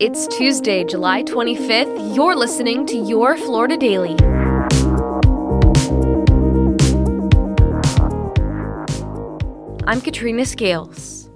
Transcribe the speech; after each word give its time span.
It's 0.00 0.26
Tuesday, 0.28 0.82
July 0.82 1.22
25th. 1.24 2.16
You're 2.16 2.34
listening 2.34 2.86
to 2.86 2.96
Your 2.96 3.36
Florida 3.36 3.76
Daily. 3.76 4.16
I'm 9.86 10.00
Katrina 10.00 10.46
Scales. 10.46 11.28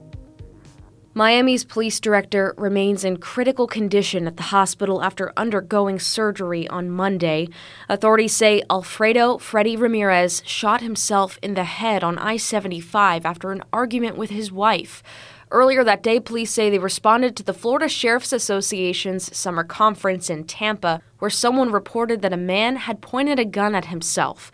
Miami's 1.12 1.62
police 1.62 2.00
director 2.00 2.54
remains 2.56 3.04
in 3.04 3.18
critical 3.18 3.66
condition 3.66 4.26
at 4.26 4.38
the 4.38 4.44
hospital 4.44 5.02
after 5.02 5.34
undergoing 5.36 5.98
surgery 5.98 6.66
on 6.68 6.90
Monday. 6.90 7.48
Authorities 7.90 8.34
say 8.34 8.62
Alfredo 8.70 9.36
Freddy 9.36 9.76
Ramirez 9.76 10.42
shot 10.46 10.80
himself 10.80 11.38
in 11.42 11.52
the 11.52 11.64
head 11.64 12.02
on 12.02 12.16
I 12.16 12.38
75 12.38 13.26
after 13.26 13.52
an 13.52 13.62
argument 13.74 14.16
with 14.16 14.30
his 14.30 14.50
wife. 14.50 15.02
Earlier 15.50 15.84
that 15.84 16.02
day, 16.02 16.20
police 16.20 16.50
say 16.50 16.70
they 16.70 16.78
responded 16.78 17.36
to 17.36 17.42
the 17.42 17.54
Florida 17.54 17.88
Sheriff's 17.88 18.32
Association's 18.32 19.36
summer 19.36 19.64
conference 19.64 20.30
in 20.30 20.44
Tampa, 20.44 21.02
where 21.18 21.30
someone 21.30 21.70
reported 21.70 22.22
that 22.22 22.32
a 22.32 22.38
man 22.38 22.76
had 22.76 23.00
pointed 23.00 23.38
a 23.38 23.44
gun 23.44 23.74
at 23.74 23.86
himself. 23.86 24.50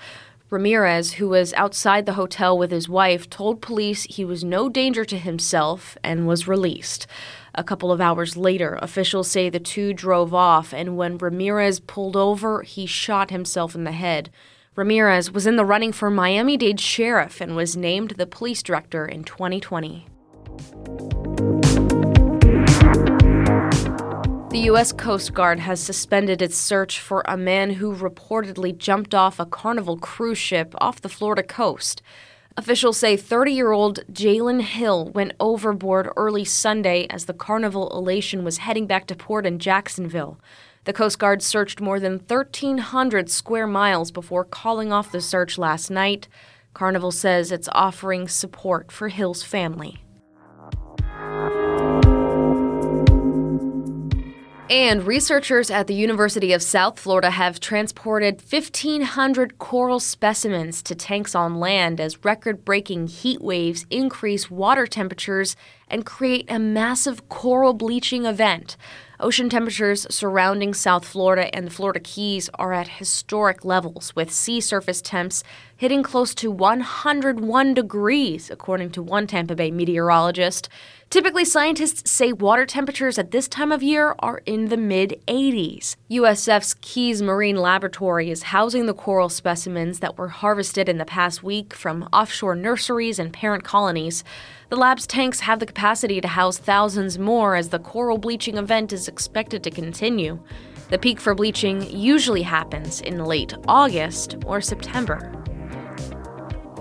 Ramirez, 0.51 1.13
who 1.13 1.29
was 1.29 1.53
outside 1.55 2.07
the 2.07 2.15
hotel 2.15 2.59
with 2.59 2.73
his 2.73 2.89
wife, 2.89 3.31
told 3.31 3.63
police 3.63 4.03
he 4.03 4.25
was 4.25 4.43
no 4.43 4.69
danger 4.69 5.05
to 5.05 5.17
himself 5.17 5.97
and 6.03 6.27
was 6.27 6.49
released. 6.49 7.07
A 7.55 7.63
couple 7.63 7.93
of 7.93 8.01
hours 8.01 8.37
later, 8.37 8.77
officials 8.83 9.31
say 9.31 9.49
the 9.49 9.61
two 9.61 9.95
drove 9.95 10.35
off, 10.35 10.73
and 10.73 10.97
when 10.97 11.19
Ramirez 11.19 11.79
pulled 11.79 12.17
over, 12.17 12.63
he 12.63 12.85
shot 12.85 13.31
himself 13.31 13.77
in 13.77 13.85
the 13.85 13.93
head. 13.93 14.29
Ramirez 14.75 15.31
was 15.31 15.47
in 15.47 15.55
the 15.55 15.65
running 15.65 15.93
for 15.93 16.11
Miami 16.11 16.57
Dade 16.57 16.81
Sheriff 16.81 17.41
and 17.41 17.55
was 17.55 17.77
named 17.77 18.13
the 18.13 18.27
police 18.27 18.63
director 18.63 19.07
in 19.07 19.23
2020. 19.23 20.09
The 24.51 24.67
U.S. 24.67 24.91
Coast 24.91 25.33
Guard 25.33 25.61
has 25.61 25.81
suspended 25.81 26.43
its 26.43 26.57
search 26.57 26.99
for 26.99 27.23
a 27.25 27.37
man 27.37 27.71
who 27.75 27.95
reportedly 27.95 28.77
jumped 28.77 29.15
off 29.15 29.39
a 29.39 29.47
Carnival 29.47 29.97
cruise 29.97 30.39
ship 30.39 30.75
off 30.81 31.01
the 31.01 31.09
Florida 31.09 31.45
coast. 31.45 32.03
Officials 32.57 32.99
say 32.99 33.17
30 33.17 33.53
year 33.53 33.71
old 33.71 34.01
Jalen 34.13 34.63
Hill 34.63 35.13
went 35.15 35.35
overboard 35.39 36.09
early 36.17 36.45
Sunday 36.45 37.07
as 37.11 37.27
the 37.27 37.33
Carnival 37.33 37.97
Elation 37.97 38.43
was 38.43 38.59
heading 38.59 38.89
back 38.89 39.07
to 39.07 39.15
port 39.15 39.47
in 39.47 39.61
Jacksonville. 39.61 40.41
The 40.83 40.93
Coast 40.93 41.21
Guard 41.21 41.43
searched 41.43 41.81
more 41.81 42.01
than 42.01 42.15
1,300 42.15 43.31
square 43.31 43.69
miles 43.69 44.11
before 44.11 44.45
calling 44.45 44.93
off 44.93 45.13
the 45.13 45.21
search 45.21 45.59
last 45.59 45.93
night. 45.93 46.27
Carnival 46.75 47.13
says 47.13 47.53
it's 47.53 47.69
offering 47.71 48.27
support 48.27 48.91
for 48.91 49.11
Hill's 49.11 49.45
family. 49.45 50.03
And 54.71 55.05
researchers 55.05 55.69
at 55.69 55.89
the 55.89 55.95
University 55.95 56.53
of 56.53 56.63
South 56.63 56.97
Florida 57.01 57.31
have 57.31 57.59
transported 57.59 58.41
1,500 58.49 59.59
coral 59.59 59.99
specimens 59.99 60.81
to 60.85 60.95
tanks 60.95 61.35
on 61.35 61.59
land 61.59 62.01
as 62.01 62.25
record 62.25 62.65
breaking 62.65 63.09
heat 63.09 63.43
waves 63.43 63.85
increase 63.91 64.49
water 64.49 64.87
temperatures 64.87 65.57
and 65.91 66.07
create 66.07 66.51
a 66.51 66.59
massive 66.59 67.29
coral 67.29 67.75
bleaching 67.75 68.25
event. 68.25 68.77
Ocean 69.21 69.51
temperatures 69.51 70.07
surrounding 70.09 70.73
South 70.73 71.05
Florida 71.05 71.55
and 71.55 71.67
the 71.67 71.71
Florida 71.71 72.01
Keys 72.01 72.49
are 72.55 72.73
at 72.73 72.89
historic 72.89 73.65
levels, 73.67 74.17
with 74.17 74.33
sea 74.33 74.63
surface 74.63 75.03
temps 75.03 75.45
hitting 75.77 76.03
close 76.03 76.35
to 76.35 76.51
101 76.51 77.75
degrees, 77.75 78.51
according 78.51 78.91
to 78.91 79.03
one 79.03 79.27
Tampa 79.27 79.55
Bay 79.55 79.71
meteorologist. 79.71 80.71
Typically, 81.11 81.45
scientists 81.45 82.11
say 82.11 82.33
water 82.33 82.65
temperatures 82.65 83.19
at 83.19 83.31
this 83.31 83.49
time 83.49 83.73
of 83.73 83.83
year 83.83 84.15
are 84.21 84.43
in 84.47 84.69
the 84.69 84.77
mid 84.77 85.21
80s. 85.27 85.97
USF's 86.11 86.75
Keys 86.81 87.21
Marine 87.21 87.57
Laboratory 87.57 88.31
is 88.31 88.45
housing 88.45 88.87
the 88.87 88.95
coral 88.95 89.29
specimens 89.29 89.99
that 90.01 90.17
were 90.17 90.29
harvested 90.29 90.89
in 90.89 90.99
the 90.99 91.05
past 91.05 91.43
week 91.43 91.75
from 91.75 92.09
offshore 92.13 92.55
nurseries 92.55 93.19
and 93.19 93.33
parent 93.33 93.65
colonies. 93.65 94.25
The 94.71 94.77
lab's 94.77 95.05
tanks 95.05 95.41
have 95.41 95.59
the 95.59 95.67
capacity 95.67 96.21
to 96.21 96.29
house 96.29 96.57
thousands 96.57 97.19
more 97.19 97.57
as 97.57 97.71
the 97.71 97.81
coral 97.81 98.19
bleaching 98.19 98.57
event 98.57 98.93
is 98.93 99.09
expected 99.09 99.65
to 99.65 99.71
continue. 99.71 100.39
The 100.91 100.99
peak 100.99 101.21
for 101.21 101.35
bleaching 101.35 101.91
usually 101.91 102.43
happens 102.43 103.01
in 103.01 103.25
late 103.25 103.53
August 103.67 104.37
or 104.47 104.61
September. 104.61 105.33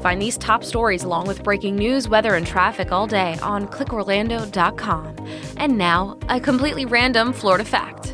Find 0.03 0.21
these 0.21 0.37
top 0.37 0.63
stories 0.63 1.03
along 1.03 1.25
with 1.25 1.43
breaking 1.43 1.77
news, 1.77 2.07
weather, 2.07 2.35
and 2.35 2.45
traffic 2.45 2.91
all 2.91 3.07
day 3.07 3.39
on 3.41 3.67
clickorlando.com. 3.67 5.27
And 5.57 5.75
now, 5.75 6.19
a 6.29 6.39
completely 6.39 6.85
random 6.85 7.33
Florida 7.33 7.65
fact. 7.65 8.08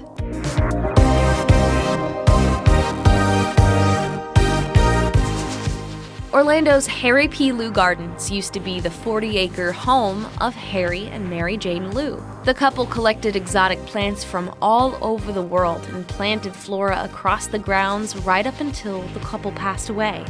Orlando's 6.36 6.86
Harry 6.86 7.30
P. 7.30 7.54
Leu 7.54 7.72
Gardens 7.72 8.30
used 8.30 8.52
to 8.52 8.60
be 8.60 8.82
the 8.82 8.92
40 8.92 9.38
acre 9.38 9.72
home 9.72 10.28
of 10.42 10.54
Harry 10.54 11.08
and 11.08 11.30
Mary 11.30 11.56
Jane 11.56 11.92
Leu. 11.92 12.22
The 12.44 12.54
couple 12.54 12.86
collected 12.86 13.38
exotic 13.38 13.80
plants 13.86 14.26
from 14.26 14.54
all 14.62 14.98
over 15.02 15.32
the 15.32 15.42
world 15.42 15.82
and 15.94 16.06
planted 16.06 16.54
flora 16.54 17.02
across 17.06 17.48
the 17.48 17.58
grounds 17.58 18.18
right 18.18 18.46
up 18.46 18.60
until 18.60 19.04
the 19.14 19.22
couple 19.22 19.54
passed 19.54 19.88
away. 19.88 20.26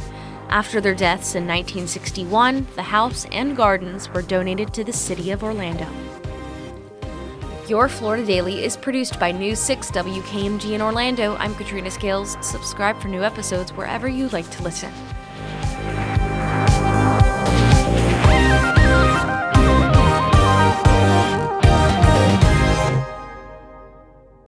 After 0.48 0.80
their 0.80 0.94
deaths 0.94 1.34
in 1.34 1.42
1961, 1.42 2.68
the 2.76 2.82
house 2.82 3.26
and 3.32 3.56
gardens 3.56 4.08
were 4.08 4.22
donated 4.22 4.72
to 4.74 4.84
the 4.84 4.92
city 4.92 5.32
of 5.32 5.42
Orlando. 5.42 5.88
Your 7.66 7.88
Florida 7.88 8.24
Daily 8.24 8.64
is 8.64 8.76
produced 8.76 9.18
by 9.18 9.32
News 9.32 9.58
6 9.58 9.90
WKMG 9.90 10.70
in 10.70 10.82
Orlando. 10.82 11.34
I'm 11.38 11.56
Katrina 11.56 11.90
Scales. 11.90 12.36
Subscribe 12.42 12.96
for 13.00 13.08
new 13.08 13.24
episodes 13.24 13.72
wherever 13.72 14.06
you 14.06 14.28
like 14.28 14.48
to 14.52 14.62
listen. 14.62 14.92